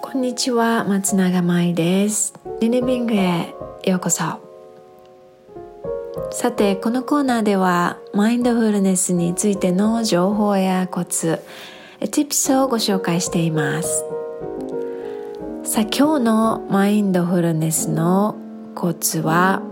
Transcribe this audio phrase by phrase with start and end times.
[0.00, 2.34] こんにちは松永舞です。
[2.60, 3.52] リネビングへ
[3.84, 4.24] ようこそ。
[6.30, 11.40] さてこのコーナーではマインドフルネスについての情報やコツ
[12.00, 14.04] tips をご紹介しています。
[15.64, 18.36] さあ今日のマインドフルネスの
[18.76, 19.62] コツは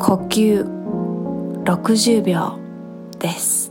[0.00, 0.64] 呼吸
[1.64, 2.58] 60秒
[3.20, 3.70] です。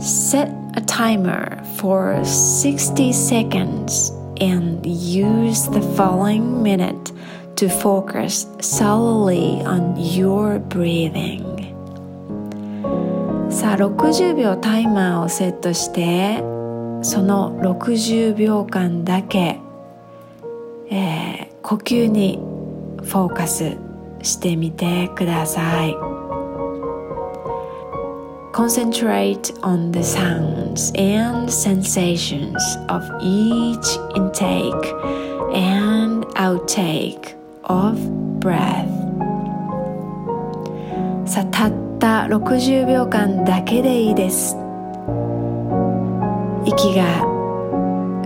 [0.00, 4.10] Set a timer for 60 seconds
[4.40, 7.12] and use the following minute
[7.56, 11.54] to focus solely on your breathing
[13.50, 16.38] さあ60秒タイマーをセットして
[17.02, 19.60] その60秒間だけ、
[20.90, 22.38] えー、呼吸に
[23.02, 23.76] フォーカス
[24.22, 26.13] してみてください。
[28.54, 34.86] Concentrate on the sounds and sensations of each intake
[35.52, 37.98] and outtake of
[38.38, 38.86] breath
[41.26, 44.56] さあたった60秒間だけでいいです
[46.64, 47.26] 息が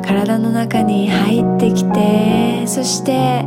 [0.05, 3.47] 体の中に入ってきてそして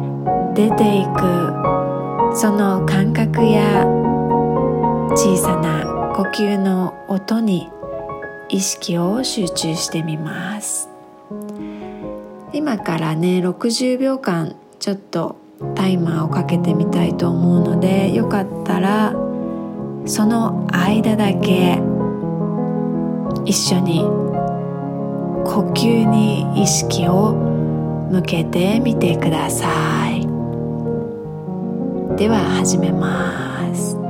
[0.56, 3.86] 出ていくその感覚や
[5.16, 7.70] 小さな呼吸の音に
[8.50, 10.90] 意識を集中してみます。
[12.54, 15.38] 今からね60秒間ちょっと
[15.76, 19.14] タイマーをかけてみたいと思うのでよかったら
[20.06, 21.80] その間だけ
[23.45, 24.02] 一緒に
[25.45, 27.34] 呼吸に意識を
[28.12, 30.28] 向けてみてください。
[32.17, 34.01] では始めます。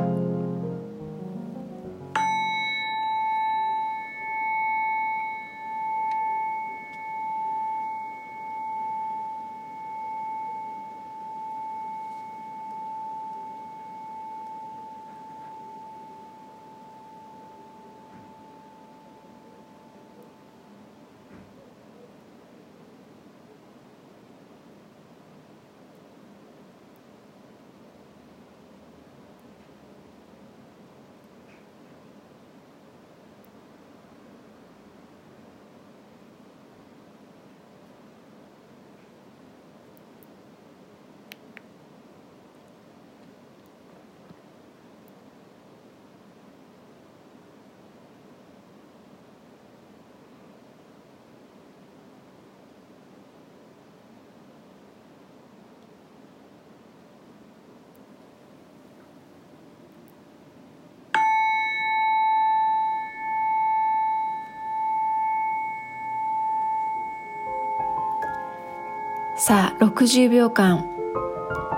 [69.44, 70.86] さあ60秒間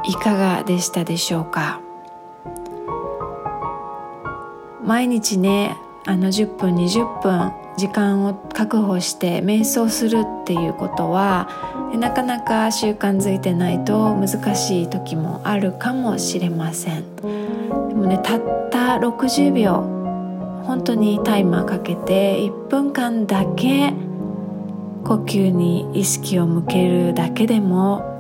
[0.06, 1.80] いかがでしたでしょうか？
[4.84, 11.48] 毎日ねあの10分20分時間を確保して瞑想するっていうことは
[11.98, 17.16] なかなか習慣づいてないと難しい時もあるかもしれません。
[17.16, 18.42] でもねたっ
[18.72, 19.76] た60秒
[20.66, 23.94] 本当にタイマーかけて1分間だけ
[25.04, 28.14] 呼吸に意識を向けるだけでも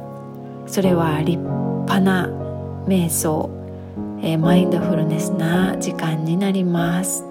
[0.68, 2.28] それは立派な
[2.88, 3.50] 瞑想、
[4.22, 7.24] えー、マインドフルネスな時間になります、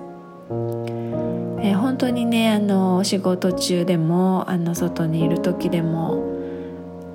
[1.60, 6.32] えー、本当にねあの仕事中でもあの外にいる時でも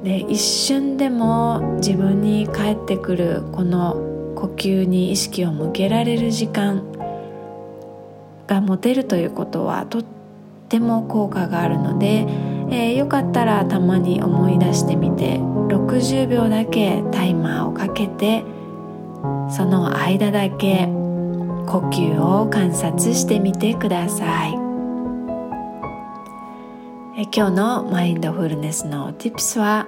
[0.04, 3.96] で一瞬でも自分に返ってくるこの
[4.36, 6.84] 呼吸に意識を向けられる時間
[8.46, 10.17] が持てるということはとって
[10.68, 12.28] っても効果があるので、
[12.70, 18.44] えー、よかったらたまに思い出してみて60秒だけタイマーをかけて
[19.50, 20.88] その間だけ
[21.68, 24.52] 呼吸を観察してみてください
[27.18, 29.88] え今日のマインドフルネスの Tips は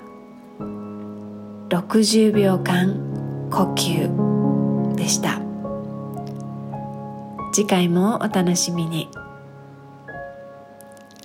[1.68, 5.42] 60秒間呼吸でした
[7.52, 9.10] 次回もお楽しみに。